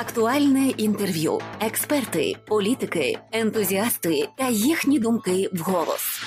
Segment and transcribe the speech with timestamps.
[0.00, 6.22] Актуальне інтерв'ю, експерти, політики, ентузіасти та їхні думки вголос.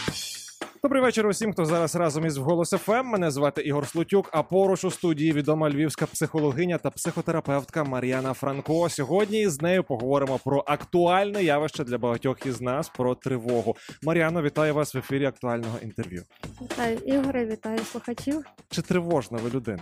[0.83, 3.05] Добрий вечір усім, хто зараз разом із «Вголос ФМ».
[3.05, 4.29] Мене звати Ігор Слутюк.
[4.31, 8.89] А поруч у студії відома львівська психологиня та психотерапевтка Мар'яна Франко.
[8.89, 13.75] Сьогодні з нею поговоримо про актуальне явище для багатьох із нас про тривогу.
[14.03, 16.23] Мар'яно, вітаю вас в ефірі актуального інтерв'ю.
[16.61, 18.45] Вітаю Ігоре, вітаю слухачів.
[18.69, 19.81] Чи тривожна ви людина?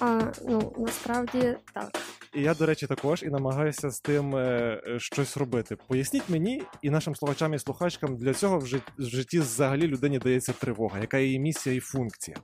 [0.00, 1.90] А ну насправді так.
[2.34, 4.40] І я, до речі, також і намагаюся з тим е,
[4.86, 5.76] е, щось робити.
[5.88, 10.18] Поясніть мені і нашим слухачам і слухачкам для цього в жит- в житті взагалі людині
[10.18, 12.36] дається тривога, яка її місія і функція.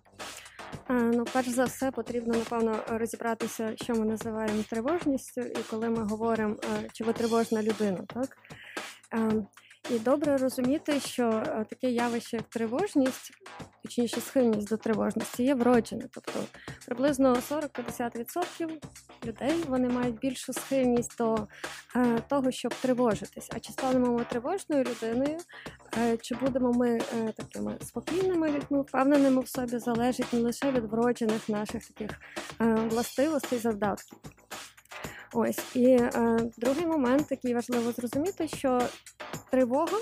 [0.90, 6.56] Ну, перш за все, потрібно напевно розібратися, що ми називаємо тривожністю, і коли ми говоримо,
[6.64, 8.28] е, чи ви тривожна людина, так?
[9.90, 13.30] І добре розуміти, що е, таке явище, як тривожність,
[13.82, 16.04] точніше схильність до тривожності, є вроджене.
[16.14, 16.44] Тобто
[16.86, 18.68] приблизно 40-50%
[19.24, 21.48] людей вони мають більшу схильність до
[21.96, 23.48] е, того, щоб тривожитись.
[23.52, 25.38] А чи станемо ми тривожною людиною,
[25.96, 30.84] Е, Чи будемо ми е, такими спокійними людьми, впевненими в собі, залежить не лише від
[30.84, 32.10] вроджених наших таких
[32.60, 34.18] е, властивостей завдатків.
[35.32, 38.82] Ось і е, другий момент, який важливо зрозуміти, що
[39.50, 39.98] тривога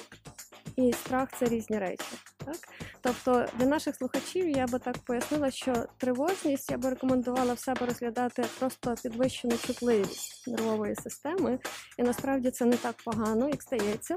[0.77, 2.05] і страх це різні речі.
[2.45, 2.57] Так?
[3.01, 7.87] Тобто для наших слухачів я би так пояснила, що тривожність я би рекомендувала в себе
[7.87, 11.59] розглядати просто підвищену чутливість нервової системи,
[11.99, 14.17] і насправді це не так погано, як стається.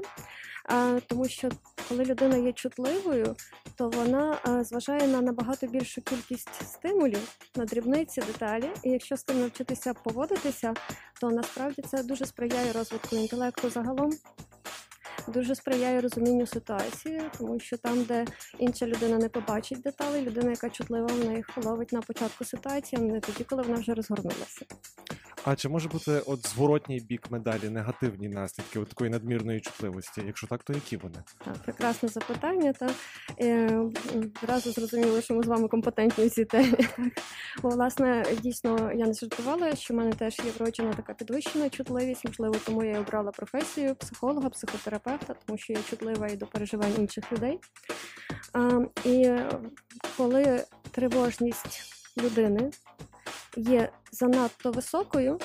[1.06, 1.48] Тому що
[1.88, 3.36] коли людина є чутливою,
[3.76, 8.70] то вона зважає на набагато більшу кількість стимулів, на дрібниці, деталі.
[8.82, 10.74] І якщо з тим навчитися поводитися,
[11.20, 14.12] то насправді це дуже сприяє розвитку інтелекту загалом.
[15.28, 18.24] Дуже сприяє розумінню ситуації, тому що там, де
[18.58, 23.04] інша людина не побачить деталі, людина, яка чутлива, вона їх ловить на початку ситуації, а
[23.04, 24.66] не тоді, коли вона вже розгорнулася.
[25.44, 30.22] А чи може бути от зворотній бік медалі, негативні наслідки от такої надмірної чутливості?
[30.26, 31.22] Якщо так, то які вони?
[31.44, 32.72] Так, прекрасне запитання.
[32.72, 32.90] Та
[33.40, 33.80] е,
[34.42, 36.74] одразу зрозуміло, що ми з вами компетентні у цій темі.
[37.62, 42.24] Бо, власне, дійсно, я не жартувала, що в мене теж є вроджена така підвищена чутливість.
[42.24, 47.32] Можливо, тому я обрала професію психолога, психотерапевта, тому що я чутлива і до переживань інших
[47.32, 47.58] людей.
[48.52, 49.36] А, і
[50.16, 51.82] коли тривожність
[52.18, 52.70] людини
[53.56, 55.38] є занадто високою,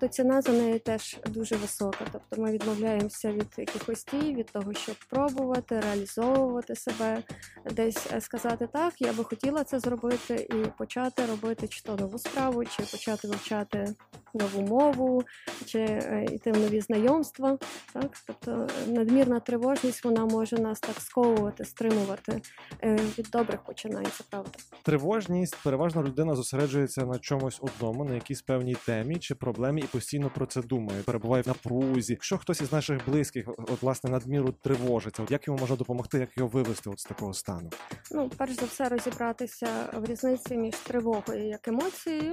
[0.00, 1.98] то ціна за неї теж дуже висока.
[2.12, 7.22] Тобто ми відмовляємося від якихось дій, від того, щоб пробувати, реалізовувати себе,
[7.70, 12.18] десь е, сказати так, я би хотіла це зробити, і почати робити чи то нову
[12.18, 13.94] справу, чи почати вивчати
[14.34, 15.22] нову мову,
[15.66, 17.58] чи е, йти в нові знайомства.
[17.92, 18.16] Так?
[18.26, 22.40] Тобто е, надмірна тривожність вона може нас так сковувати, стримувати
[22.82, 24.50] е, від добрих починань, це правда.
[24.82, 30.30] Тривожність переважно людина зосереджується на чомусь одному, на якійсь певній темі чи проблемі, і постійно
[30.34, 32.12] про це думає, перебуває в напрузі.
[32.12, 36.36] Якщо хтось із наших близьких, от власне надміру тривожиться, от як йому можна допомогти, як
[36.36, 37.70] його вивести от з такого стану?
[38.10, 42.32] Ну, перш за все, розібратися в різниці між тривогою як емоцією.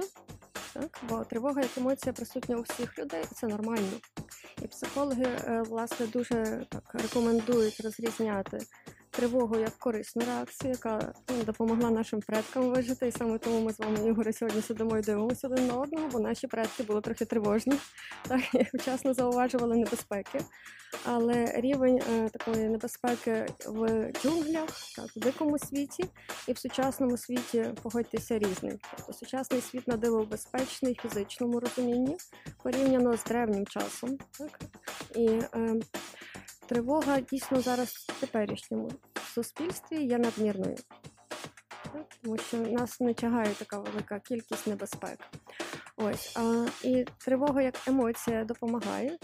[0.80, 3.92] Так, бо тривога як емоція присутня у всіх людей, і це нормально.
[4.62, 8.58] І психологи, е, власне, дуже так рекомендують розрізняти
[9.16, 13.08] тривогу як корисну реакцію, яка ну, допомогла нашим предкам вижити.
[13.08, 16.20] І саме тому ми з вами, Ігоре, сьогодні сидимо і дивимося один на одного, бо
[16.20, 17.74] наші предки були трохи тривожні,
[18.28, 20.40] так і вчасно зауважували небезпеки.
[21.04, 26.04] Але рівень е, такої небезпеки в джунглях, так, в дикому світі
[26.48, 28.78] і в сучасному світі погодьтеся різний.
[28.96, 32.16] Тобто сучасний світ на безпечний в фізичному розумінні
[32.62, 34.18] порівняно з древнім часом.
[34.38, 34.60] Так?
[35.14, 35.74] І е,
[36.66, 38.90] тривога дійсно зараз в теперішньому
[39.34, 40.76] суспільстві є надмірною.
[42.22, 45.18] Тому що нас не тягає така велика кількість небезпек.
[45.96, 49.18] Ось а, і тривога як емоція допомагає.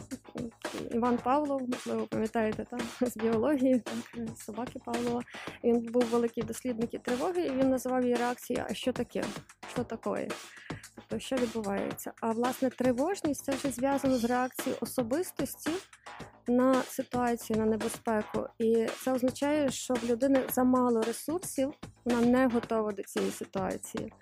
[0.90, 5.22] Іван Павлов, можливо, пам'ятаєте там з біології, так, собаки Павлова.
[5.64, 9.24] Він був великий дослідник тривоги, і він називав її реакцію А що таке?
[9.72, 10.28] Що таке?
[10.94, 12.12] Тобто, що відбувається?
[12.20, 15.70] А власне тривожність це вже зв'язано з реакцією особистості
[16.48, 18.46] на ситуацію, на небезпеку.
[18.58, 21.72] І це означає, що в людини замало ресурсів,
[22.04, 24.12] вона не готова до цієї ситуації.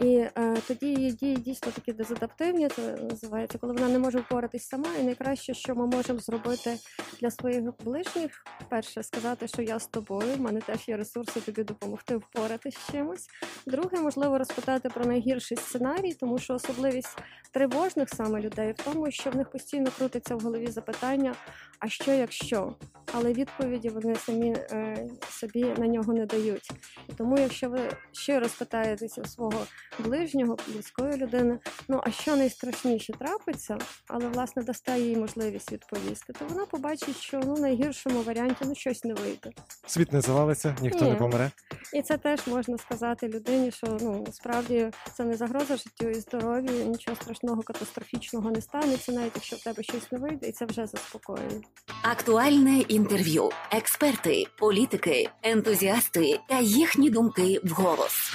[0.00, 4.68] І е, тоді її дії дійсно такі дезадаптивні, це називається, коли вона не може впоратись
[4.68, 4.88] сама.
[5.00, 6.78] І найкраще, що ми можемо зробити
[7.20, 11.62] для своїх ближніх, перше сказати, що я з тобою, в мене теж є ресурси тобі
[11.62, 13.26] допомогти впоратись з чимось.
[13.66, 17.18] Друге, можливо, розпитати про найгірший сценарій, тому що особливість
[17.50, 21.34] тривожних саме людей в тому, що в них постійно крутиться в голові запитання:
[21.78, 22.74] а що якщо?
[23.12, 26.70] але відповіді вони самі е, собі на нього не дають.
[27.08, 27.80] І тому, якщо ви
[28.12, 29.66] щиро спитаєтеся у свого
[29.98, 31.58] ближнього, близької людини,
[31.88, 33.78] ну а що найстрашніше трапиться,
[34.08, 39.04] але власне дасте їй можливість відповісти, то вона побачить, що ну найгіршому варіанті ну щось
[39.04, 39.50] не вийде.
[39.86, 41.10] Світ не завалиться, ніхто Ні.
[41.10, 41.50] не помре.
[41.92, 46.86] І це теж можна сказати людині, що ну справді це не загроза життю і здоров'ю,
[46.86, 50.86] нічого страшного, катастрофічного не станеться, навіть якщо в тебе щось не вийде, і це вже
[50.86, 51.60] заспокоює.
[52.02, 58.32] Актуальне інтерв'ю, експерти, політики, ентузіасти та їхні думки вголос.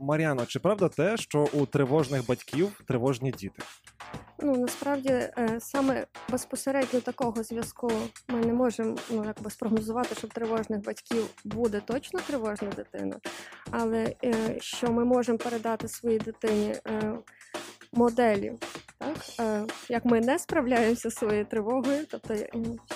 [0.00, 3.62] Мар'яно, чи правда те, що у тривожних батьків тривожні діти?
[4.42, 7.92] Ну насправді е, саме безпосередньо такого зв'язку
[8.28, 13.16] ми не можемо ну якби спрогнозувати, що в тривожних батьків буде точно тривожна дитина,
[13.70, 17.18] але е, що ми можемо передати своїй дитині е,
[17.92, 18.52] моделі,
[19.88, 22.48] як ми не справляємося зі своєю тривогою, тобто е,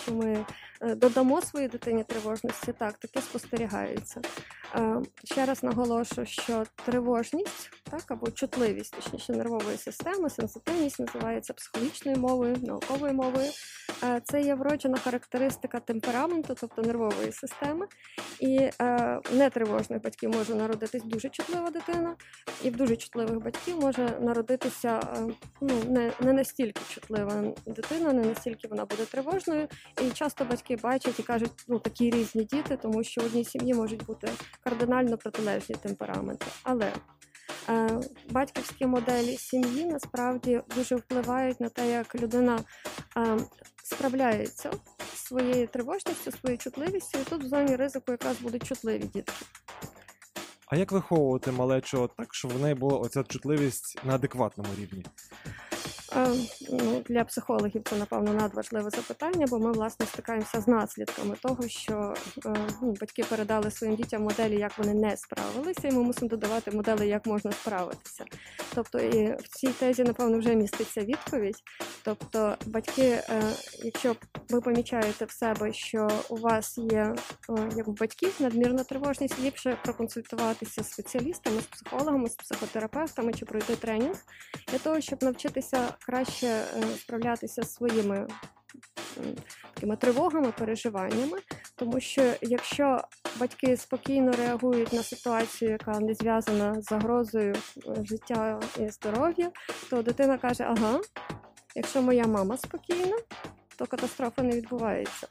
[0.03, 0.45] що ми
[0.81, 4.21] е, додамо своїй дитині тривожності, так таке спостерігається.
[4.75, 12.19] Е, Ще раз наголошую, що тривожність, так або чутливість, точніше нервової системи, сенситивність називається психологічною
[12.19, 13.51] мовою, науковою мовою.
[14.05, 17.87] Е, Це є вроджена характеристика темпераменту, тобто нервової системи.
[18.41, 18.73] І е,
[19.31, 22.17] в нетривожних батьків може народитись дуже чутлива дитина,
[22.65, 25.21] і в дуже чутливих батьків може народитися е,
[25.61, 29.69] ну, не, не настільки чутлива дитина, не настільки вона буде тривожною.
[30.03, 33.75] І часто батьки бачать і кажуть, ну такі різні діти, тому що в одній сім'ї
[33.75, 34.29] можуть бути
[34.65, 36.47] кардинально протилежні темпераменти.
[36.63, 36.93] Але е,
[38.31, 42.61] батьківські моделі сім'ї насправді дуже впливають на те, як людина
[43.17, 43.39] е,
[43.83, 44.71] справляється
[45.15, 49.45] з своєю тривожністю, своєю чутливістю, і тут в зоні ризику якраз будуть чутливі дітки.
[50.67, 55.05] А як виховувати малечу так, щоб в неї була оця чутливість на адекватному рівні?
[56.17, 56.29] Е,
[56.71, 62.15] ну, для психологів це напевно надважливе запитання, бо ми власне стикаємося з наслідками того, що
[62.47, 66.71] е, ну, батьки передали своїм дітям моделі, як вони не справилися, і ми мусимо додавати
[66.71, 68.25] моделі, як можна справитися.
[68.75, 71.63] Тобто, і в цій тезі, напевно, вже міститься відповідь.
[72.05, 73.43] Тобто, батьки, е,
[73.85, 74.17] якщо
[74.51, 77.15] ви помічаєте в себе, що у вас є
[77.77, 83.77] як у батьків надмірна тривожність, ліпше проконсультуватися з спеціалістами, з психологами, з психотерапевтами чи пройти
[83.77, 84.17] тренінг
[84.73, 88.27] для того, щоб навчитися краще е, справлятися з своїми
[89.75, 91.39] такими тривогами, переживаннями.
[91.77, 93.01] Тому що якщо
[93.41, 99.51] батьки спокійно реагують на ситуацію, яка не зв'язана з загрозою е, життя і здоров'я,
[99.91, 101.01] то дитина каже: ага,
[101.75, 103.17] якщо моя мама спокійна,
[103.79, 105.27] то катастрофа не відбувається.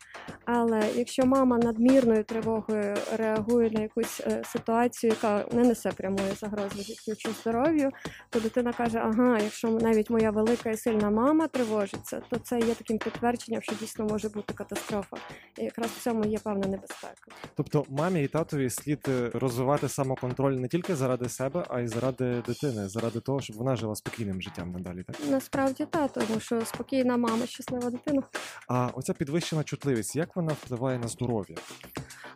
[0.46, 6.84] Але якщо мама надмірною тривогою реагує на якусь е, ситуацію, яка не несе прямої загрози
[6.84, 7.90] життю чи здоров'ю,
[8.30, 12.74] то дитина каже: ага, якщо навіть моя велика і сильна мама тривожиться, то це є
[12.74, 15.18] таким підтвердженням, що дійсно може бути катастрофа.
[15.58, 17.32] І якраз в цьому є певна небезпека.
[17.56, 22.44] Тобто мамі і татові слід е, розвивати самоконтроль не тільки заради себе, а й заради
[22.48, 25.04] дитини, заради того, щоб вона жила спокійним життям надалі.
[25.04, 28.24] Так Насправді так, тому що спокійна мама, щаслива дитина.
[28.68, 31.56] А оця підвищена чутливість, як вона впливає на здоров'я?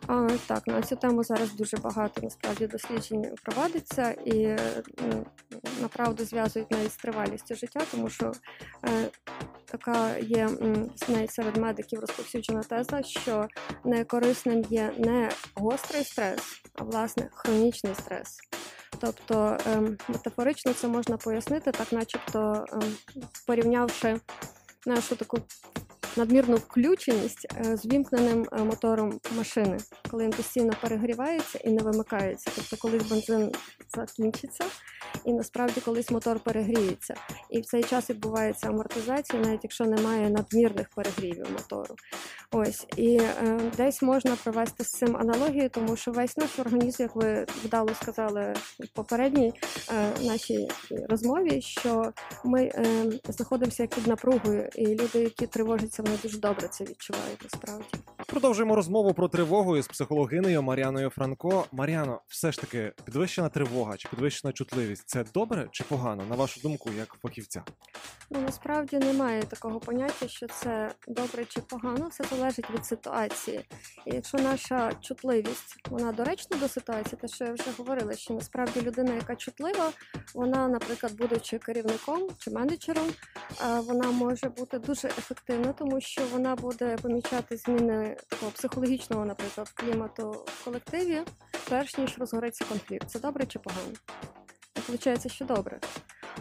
[0.06, 4.56] А, так, на цю тему зараз дуже багато насправді досліджень проводиться і
[5.80, 8.32] направду зв'язують навіть з тривалістю життя, тому що
[8.84, 9.08] е,
[9.64, 10.48] така є
[11.08, 13.48] навіть серед медиків розповсюджена теза, що
[13.84, 18.38] некорисним є не гострий стрес, а власне хронічний стрес.
[19.00, 22.82] Тобто ем, метафорично це можна пояснити, так начебто ем,
[23.46, 24.20] порівнявши
[24.86, 25.38] нашу таку
[26.16, 29.78] надмірну включеність е, з вімкненим е, мотором машини,
[30.10, 32.50] коли він постійно перегрівається і не вимикається.
[32.56, 33.52] Тобто, колись бензин
[33.96, 34.64] закінчиться,
[35.24, 37.14] і насправді колись мотор перегріється.
[37.50, 41.94] І в цей час відбувається амортизація, навіть якщо немає надмірних перегрівів мотору.
[42.52, 47.16] Ось і е, десь можна провести з цим аналогію, тому що весь наш організм, як
[47.16, 49.52] ви вдало сказали в попередній
[49.92, 50.68] е, нашій
[51.08, 52.12] розмові, що
[52.44, 52.84] ми е,
[53.28, 57.86] знаходимося як під напругою, і люди, які тривожаться, вони дуже добре це відчувають насправді.
[58.32, 61.64] Продовжуємо розмову про тривогу із психологинею Мар'яною Франко.
[61.72, 66.60] Мар'яно, все ж таки, підвищена тривога чи підвищена чутливість це добре чи погано, на вашу
[66.60, 67.62] думку, як фахівця?
[68.30, 73.60] Ну насправді немає такого поняття, що це добре чи погано, все залежить від ситуації.
[74.06, 78.80] І якщо наша чутливість вона доречна до ситуації, те, що я вже говорила, що насправді
[78.80, 79.92] людина, яка чутлива,
[80.34, 83.06] вона, наприклад, будучи керівником чи менеджером,
[83.86, 90.44] вона може бути дуже ефективна, тому що вона буде помічати зміни такого психологічного, наприклад, клімату
[90.46, 91.22] в колективі,
[91.68, 93.10] перш ніж розгориться конфлікт.
[93.10, 93.92] Це добре чи погано?
[94.88, 95.80] Виходить, що добре.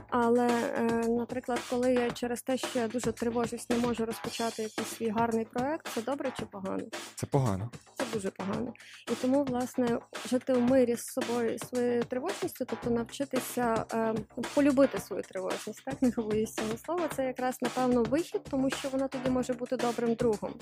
[0.10, 4.88] Але, е, наприклад, коли я через те, що я дуже тривожусь, не можу розпочати якийсь
[4.88, 6.84] свій гарний проект, це добре чи погано?
[7.16, 7.72] Це погано.
[8.14, 8.74] Дуже погано.
[9.12, 10.00] І тому, власне,
[10.30, 14.14] жити в мирі з собою своєю тривожністю, тобто навчитися е,
[14.54, 19.08] полюбити свою тривожність, так не боюсь цього слова, це якраз напевно вихід, тому що вона
[19.08, 20.54] тоді може бути добрим другом.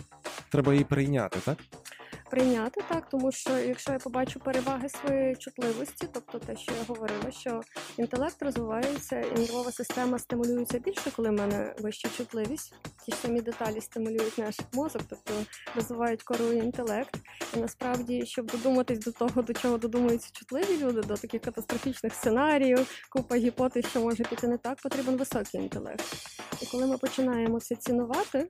[0.49, 1.57] Треба її прийняти, так?
[2.29, 7.31] Прийняти так, тому що якщо я побачу переваги своєї чутливості, тобто те, що я говорила,
[7.31, 7.61] що
[7.97, 12.73] інтелект розвивається і нервова система стимулюється більше, коли в мене вища чутливість.
[13.09, 15.33] Ті самі деталі стимулюють наш мозок, тобто
[15.75, 17.15] розвивають кору і інтелект.
[17.57, 23.05] І насправді, щоб додуматись до того, до чого додумуються чутливі люди, до таких катастрофічних сценаріїв,
[23.09, 26.05] купа гіпотез, що може піти не так, потрібен високий інтелект.
[26.61, 28.49] І коли ми починаємо це цінувати.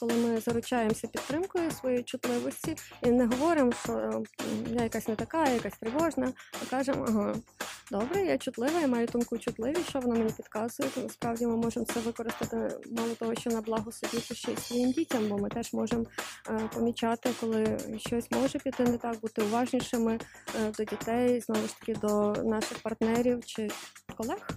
[0.00, 4.22] Коли ми заручаємося підтримкою своєї чутливості і не говоримо, що
[4.66, 7.34] я якась не така, якась тривожна, а кажемо, ага,
[7.90, 10.90] добре, я чутлива, я маю тонку чутливість, що вона мені підказує.
[10.90, 12.56] То насправді ми можемо це використати
[12.90, 16.04] мало того, що на благо собі, то ще й своїм дітям, бо ми теж можемо
[16.50, 20.18] е, помічати, коли щось може піти не так, бути уважнішими
[20.60, 23.70] е, до дітей, знову ж таки до наших партнерів чи
[24.16, 24.48] колег.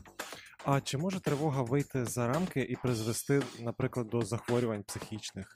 [0.66, 5.56] А чи може тривога вийти за рамки і призвести, наприклад, до захворювань психічних?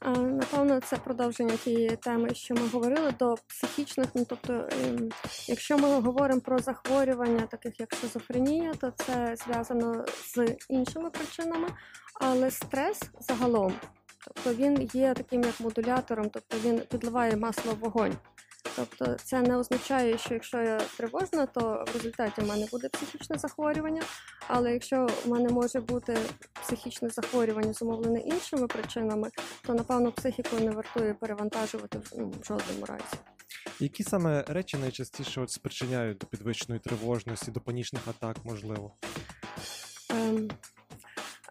[0.00, 4.06] А, Напевно, це продовження тієї теми, що ми говорили до психічних.
[4.14, 5.10] Ну тобто, ем,
[5.48, 11.68] якщо ми говоримо про захворювання, таких як шизофренія, то це зв'язано з іншими причинами,
[12.14, 13.72] але стрес загалом,
[14.24, 18.16] тобто він є таким як модулятором, тобто він підливає масло в вогонь.
[18.76, 23.38] Тобто це не означає, що якщо я тривожна, то в результаті в мене буде психічне
[23.38, 24.02] захворювання.
[24.48, 26.18] Але якщо в мене може бути
[26.62, 29.30] психічне захворювання, зумовлене іншими причинами,
[29.62, 33.16] то напевно психіку не вартує перевантажувати в, ну, жодному разі.
[33.80, 38.96] Які саме речі найчастіше от спричиняють до підвищеної тривожності, до панічних атак, можливо?
[40.10, 40.50] Ем,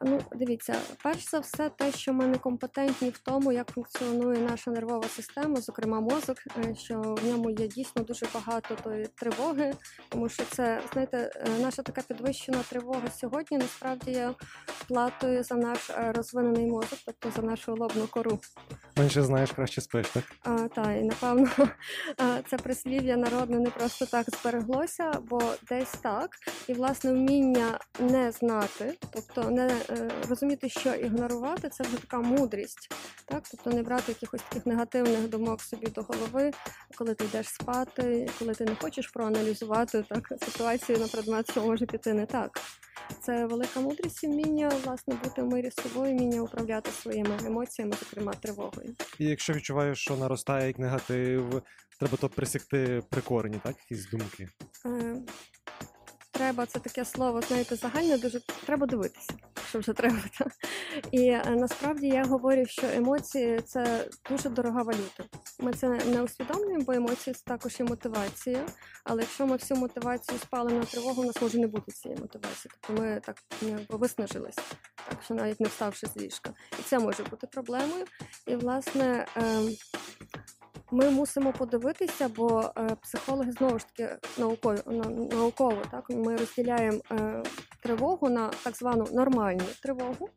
[0.01, 4.71] ну, дивіться, перш за все, те, що ми не компетентні в тому, як функціонує наша
[4.71, 9.73] нервова система, зокрема мозок, е, що в ньому є дійсно дуже багато тої тривоги,
[10.09, 14.33] тому що це, знаєте, е, наша така підвищена тривога сьогодні насправді є
[14.87, 18.39] платою за наш е, розвинений мозок, тобто за нашу лобну кору.
[18.97, 20.23] Менше знаєш, краще спиш, так?
[20.43, 21.49] А, та, і напевно
[22.49, 26.29] це прислів'я народне не просто так збереглося, бо десь так.
[26.67, 29.71] І власне вміння не знати, тобто не
[30.29, 32.93] розуміти, що ігнорувати, це вже така мудрість.
[33.25, 33.43] Так?
[33.51, 36.51] Тобто не брати якихось таких негативних думок собі до голови,
[36.97, 41.85] коли ти йдеш спати, коли ти не хочеш проаналізувати так, ситуацію на предмет, що може
[41.85, 42.61] піти не так.
[43.21, 47.93] Це велика мудрість і вміння власне бути в мирі з собою, вміння управляти своїми емоціями,
[47.99, 48.95] зокрема тривогою.
[49.19, 51.61] І якщо відчуваєш, що наростає як негатив,
[51.99, 53.75] треба то присікти при корені, так?
[53.89, 54.49] Якісь думки.
[54.85, 55.15] Е,
[56.31, 59.33] треба це таке слово, знаєте, загальне дуже треба дивитися,
[59.69, 60.19] що треба.
[60.37, 60.45] Та?
[61.11, 65.23] І е, насправді я говорю, що емоції це дуже дорога валюта.
[65.59, 68.65] Ми це не усвідомлюємо, бо емоції це також і мотивація.
[69.03, 72.71] Але якщо ми всю мотивацію спали на тривогу, у нас може не бути цієї мотивації.
[72.81, 74.61] Тобто ми так якби виснажилися,
[75.09, 76.53] так що навіть не вставши з ліжка.
[76.79, 78.05] І це може бути проблемою.
[78.47, 79.25] І власне.
[80.91, 86.99] Ми мусимо подивитися, бо е, психологи знову ж таки науково, на- науково так ми розділяємо
[87.11, 87.43] е,
[87.83, 90.29] тривогу на так звану нормальну тривогу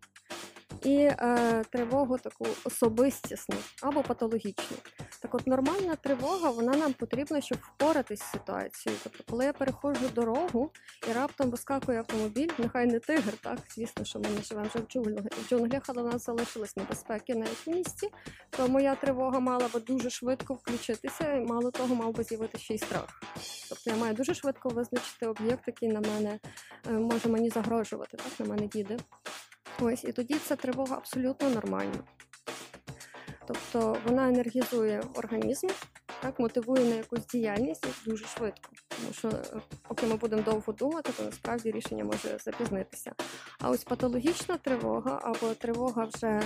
[0.85, 4.77] і е, тривогу таку особистісну або патологічну.
[5.21, 9.01] Так от нормальна тривога, вона нам потрібна, щоб впоратись з ситуацією.
[9.05, 10.71] Тобто, коли я переходжу дорогу
[11.11, 14.85] і раптом вискакує автомобіль, нехай не тигр, так звісно, що ми не живемо вже
[15.45, 18.11] в джунглях, але в нас залишились небезпеки навіть в місті
[18.57, 22.75] то моя тривога мала би дуже швидко включитися, і мало того, мав би з'явитися ще
[22.75, 23.23] й страх.
[23.69, 26.39] Тобто я маю дуже швидко визначити об'єкт, який на мене
[26.89, 28.97] е, може мені загрожувати, так на мене їде.
[29.81, 31.99] Ось, і тоді ця тривога абсолютно нормальна.
[33.47, 35.69] Тобто вона енергізує організм,
[36.23, 38.71] так, мотивує на якусь діяльність дуже швидко.
[38.89, 43.13] Тому що е, поки ми будемо довго думати, то насправді рішення може запізнитися.
[43.61, 46.43] А ось патологічна тривога або тривога вже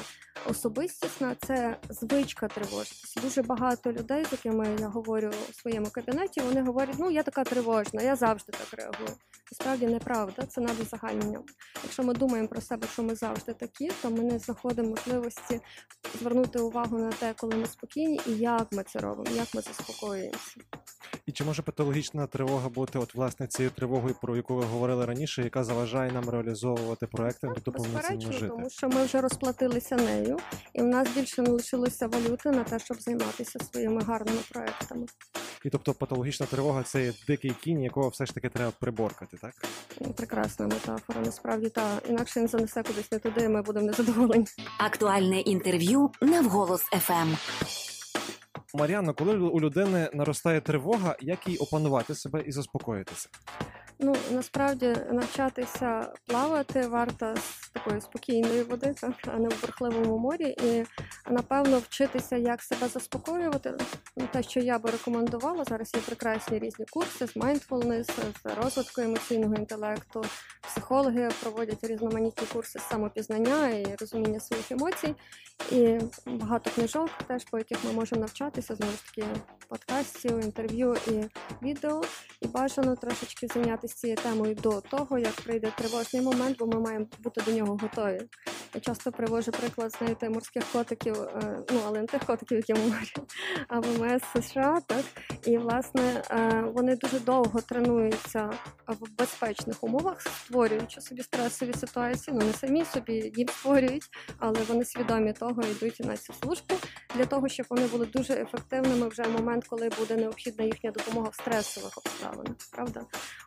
[0.46, 3.14] особистісна це звичка тривожитись.
[3.22, 7.44] Дуже багато людей, з якими я говорю у своєму кабінеті, вони говорять, ну я така
[7.44, 9.08] тривожна, я завжди так реагую.
[9.52, 11.40] Насправді неправда, це надо загальнення.
[11.82, 15.60] Якщо ми думаємо про себе, що ми завжди такі, то ми не знаходимо можливості
[16.18, 20.56] звернути увагу на те, коли ми спокійні, і як ми це робимо, як ми заспокоюємося.
[21.26, 25.42] І чи може патологічна тривога бути, от власне цією тривогою, про яку ви говорили раніше,
[25.42, 28.48] яка заважає нам реалізовувати проекти, тобто повноцінно жити?
[28.48, 30.35] тому що ми вже розплатилися нею,
[30.74, 35.06] і в нас більше не лишилося валюти на те, щоб займатися своїми гарними проектами.
[35.64, 39.54] І тобто патологічна тривога це є дикий кінь, якого все ж таки треба приборкати, так?
[40.16, 44.46] Прекрасна метафора, насправді та інакше він занесе кудись не туди, і ми будемо незадоволені.
[44.78, 47.34] Актуальне інтерв'ю на вголос ФМ.
[48.74, 53.28] Мар'яно, коли у людини наростає тривога, як їй опанувати себе і заспокоїтися?
[53.98, 60.56] Ну насправді навчатися плавати варто з такої спокійної води, так а не в бурхливому морі,
[60.64, 60.84] і
[61.30, 63.74] напевно вчитися, як себе заспокоювати.
[64.32, 68.10] Те, що я би рекомендувала, зараз є прекрасні різні курси з mindfulness,
[68.42, 70.24] з розвитку емоційного інтелекту.
[70.60, 75.14] Психологи проводять різноманітні курси з самопізнання і розуміння своїх емоцій.
[75.72, 79.26] І багато книжок, теж по яких ми можемо навчатися, знову ж таки
[79.68, 81.24] подкастів, інтерв'ю і
[81.64, 82.02] відео.
[82.40, 87.06] І бажано трошечки зайнятися цією темою до того, як прийде тривожний момент, бо ми маємо
[87.18, 88.20] бути до нього готові.
[88.46, 93.12] Я часто привожу приклад, знаєте, морських котиків, е, ну але не тих котиків, які морі,
[93.68, 95.04] а ВМС США, так
[95.44, 98.50] і власне е, вони дуже довго тренуються
[98.88, 102.36] в безпечних умовах, створюючи собі стресові ситуації.
[102.40, 104.04] Ну не самі собі їм створюють,
[104.38, 106.74] але вони свідомі того йдуть на цю службу
[107.14, 111.28] для того, щоб вони були дуже ефективними вже в момент, коли буде необхідна їхня допомога
[111.28, 112.56] в стресових обставинах.
[112.72, 113.00] Правда,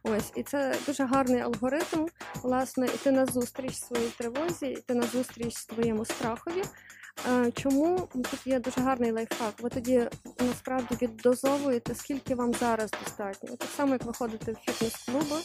[0.03, 2.07] ось і це дуже гарний алгоритм,
[2.43, 6.63] власне, іти на зустріч своїй тривозі, іти на зустріч своєму страхові.
[7.29, 9.53] Е, Чому тут є дуже гарний лайфхак?
[9.61, 10.07] Ви тоді
[10.39, 13.55] насправді віддозовуєте, скільки вам зараз достатньо.
[13.57, 15.41] Так само, як ви ходите в фітнес-клуби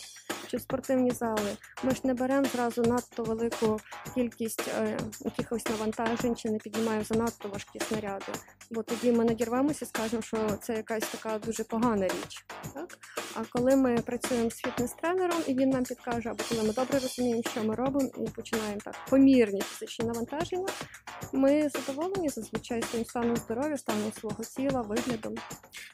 [0.55, 1.57] чи спортивні зали.
[1.83, 3.81] Ми ж не беремо зразу надто велику
[4.15, 8.33] кількість е, якихось навантажень чи не піднімаємо занадто важкі снаряди.
[8.71, 12.45] Бо тоді ми надірвемося і скажемо, що це якась така дуже погана річ.
[12.75, 12.99] Так?
[13.35, 17.43] А коли ми працюємо з фітнес-тренером, і він нам підкаже, або коли ми добре розуміємо,
[17.51, 20.69] що ми робимо, і починаємо так помірні фізичні навантаження,
[21.33, 25.35] ми задоволені зазвичай своїм станом здоров'я, станом свого тіла, виглядом.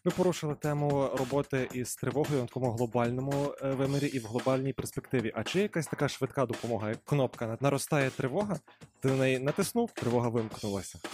[0.05, 5.33] Ви порушили тему роботи із тривогою на такому глобальному е, вимірі і в глобальній перспективі.
[5.35, 8.57] А чи якась така швидка допомога, як кнопка наростає тривога?
[9.01, 10.99] Ти на неї натиснув, тривога вимкнулася.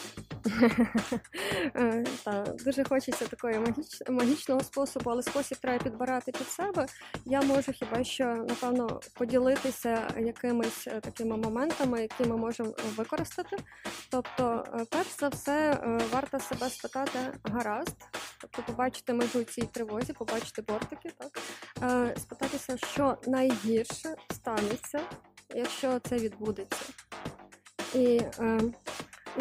[1.77, 4.03] Е, Та дуже хочеться такої магіч...
[4.11, 6.87] магічного способу, але спосіб треба підбирати під себе.
[7.25, 13.57] Я можу хіба що напевно поділитися якимись е, такими моментами, які ми можемо використати.
[14.11, 15.81] Тобто, перш за все,
[16.13, 17.97] варто себе спитати гаразд,
[18.51, 21.39] тобто побачити межу цій тривозі, побачити бортики, так
[21.83, 25.01] Е, спитатися, що найгірше станеться,
[25.55, 26.85] якщо це відбудеться.
[27.95, 28.61] І е,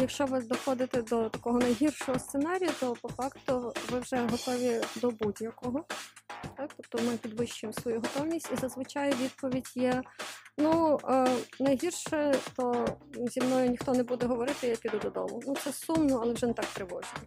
[0.00, 5.84] якщо ви доходите до такого найгіршого сценарію, то по факту ви вже готові до будь-якого.
[6.56, 6.70] Так?
[6.76, 10.02] Тобто ми підвищуємо свою готовність, і зазвичай відповідь є:
[10.58, 11.26] ну, е,
[11.60, 15.42] найгірше, то зі мною ніхто не буде говорити, я піду додому.
[15.46, 17.18] Ну, це сумно, але вже не так тривожно.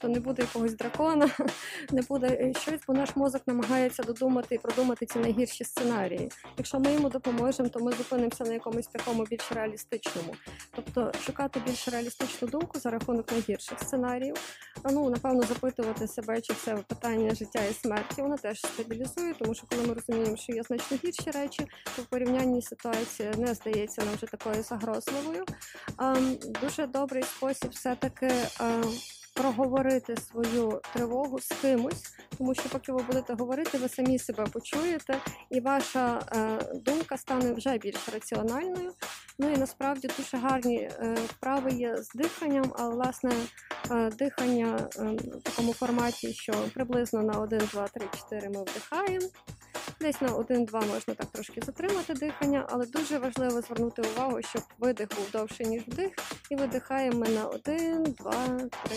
[0.00, 1.30] Тобто не буде якогось дракона,
[1.90, 6.30] не буде е, щось, бо наш мозок намагається додумати і продумати ці найгірші сценарії.
[6.56, 10.34] Якщо ми йому допоможемо, то ми зупинимося на якомусь такому більш реалістичному.
[10.70, 14.36] Тобто шукати більш реалістичну думку за рахунок найгірших сценаріїв.
[14.90, 19.66] Ну, напевно, запитувати себе, чи це питання життя і смерті, воно теж стабілізує, тому що
[19.70, 24.14] коли ми розуміємо, що є значно гірші речі, то в порівнянні ситуація не здається нам
[24.14, 25.44] вже такою загрозливою.
[26.60, 28.30] Дуже добрий спосіб все-таки.
[29.40, 32.02] Проговорити свою тривогу з кимось,
[32.38, 35.18] тому що поки ви будете говорити, ви самі себе почуєте,
[35.50, 38.92] і ваша е, думка стане вже більш раціональною.
[39.38, 43.30] Ну і насправді дуже гарні е, вправи є з диханням, а власне
[43.90, 45.02] е, дихання е,
[45.38, 49.26] в такому форматі, що приблизно на 1, 2, 3, 4 ми вдихаємо.
[50.00, 55.08] Десь на 1-2 можна так трошки затримати дихання, але дуже важливо звернути увагу, щоб видих
[55.16, 56.12] був довший, ніж вдих,
[56.50, 58.32] і видихаємо на 1, 2,
[58.84, 58.96] 3,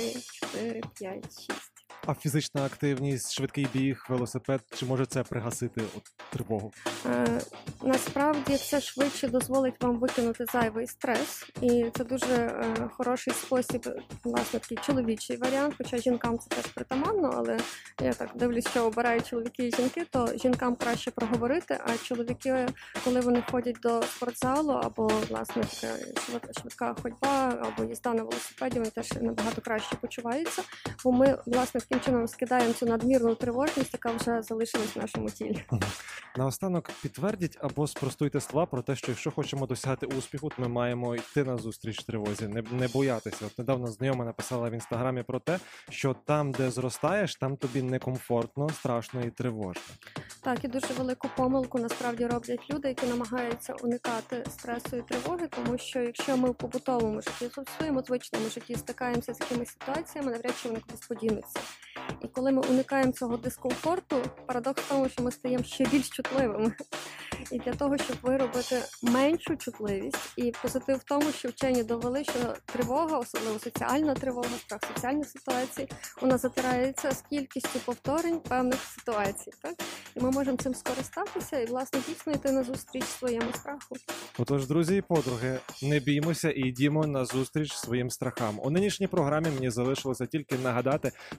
[0.52, 1.73] 4, 5, 6.
[2.06, 6.72] А фізична активність, швидкий біг, велосипед, чи може це пригасити от тривогу?
[7.06, 7.42] Е,
[7.84, 13.90] насправді це швидше дозволить вам викинути зайвий стрес, і це дуже е, хороший спосіб,
[14.24, 15.76] власне, такий чоловічий варіант.
[15.78, 17.60] Хоча жінкам це теж притаманно, але
[18.02, 21.80] я так дивлюсь, що обирають чоловіки і жінки, то жінкам краще проговорити.
[21.86, 22.68] А чоловіки,
[23.04, 25.64] коли вони ходять до спортзалу або власне
[26.62, 30.64] швидка ходьба, або їзда на велосипеді, вони теж набагато краще почуваються.
[31.04, 35.64] Бо ми власне таким чином скидаємо цю надмірну тривожність, яка вже залишилась в нашому тілі.
[36.38, 41.16] Наостанок підтвердіть або спростуйте слова про те, що якщо хочемо досягти успіху, то ми маємо
[41.16, 43.46] йти на зустріч тривозі, не, не боятися.
[43.46, 48.70] От недавно знайома написала в інстаграмі про те, що там, де зростаєш, там тобі некомфортно,
[48.70, 49.82] страшно і тривожно.
[50.42, 55.78] Так, і дуже велику помилку насправді роблять люди, які намагаються уникати стресу і тривоги, тому
[55.78, 60.54] що якщо ми в побутовому житті, в своєму звичному житті стикаємося з якимись ситуаціями, навряд
[60.62, 61.54] чи вони кудись.
[62.22, 66.74] І коли ми уникаємо цього дискомфорту, парадокс в тому, що ми стаємо ще більш чутливими.
[67.52, 72.54] І для того, щоб виробити меншу чутливість, і позитив в тому, що вчені довели, що
[72.66, 75.88] тривога, особливо соціальна тривога, страх соціальних ситуацій,
[76.22, 79.52] вона затирається з кількістю повторень певних ситуацій.
[79.62, 79.74] Так?
[80.16, 83.96] І ми можемо цим скористатися і, власне, дійсно йти на зустріч своєму страху.
[84.38, 88.60] Отож, друзі і подруги, не біймося і йдімо на зустріч своїм страхам.
[88.64, 90.83] У нинішній програмі мені залишилося тільки нагадати,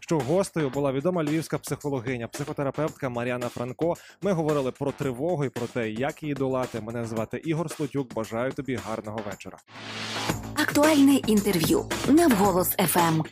[0.00, 3.94] що гостею була відома львівська психологиня, психотерапевтка Мар'яна Франко.
[4.22, 6.80] Ми говорили про тривогу і про те, як її долати.
[6.80, 8.14] Мене звати Ігор Слотюк.
[8.14, 9.58] Бажаю тобі гарного вечора.
[10.54, 13.22] Актуальне інтерв'ю на вголос ФМ.